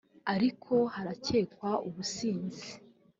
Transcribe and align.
ariko 0.33 0.73
harakekwa 0.93 1.69
ubusinzi 1.89 2.67